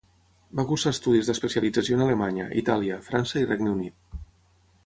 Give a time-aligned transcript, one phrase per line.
[0.59, 4.21] Va cursar estudis d'especialització en Alemanya, Itàlia, França i Regne Unit.